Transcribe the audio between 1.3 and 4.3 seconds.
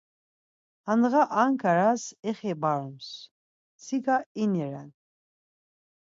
Ankaras ixi barums, mtsika